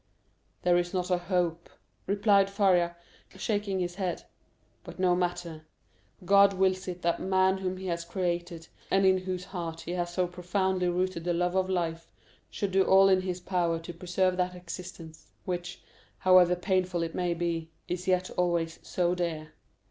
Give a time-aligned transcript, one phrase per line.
[0.63, 1.69] "There is not a hope,"
[2.07, 2.95] replied Faria,
[3.37, 4.23] shaking his head,
[4.83, 5.67] "but no matter;
[6.25, 10.11] God wills it that man whom he has created, and in whose heart he has
[10.11, 12.07] so profoundly rooted the love of life,
[12.49, 15.83] should do all in his power to preserve that existence, which,
[16.17, 19.53] however painful it may be, is yet always so dear."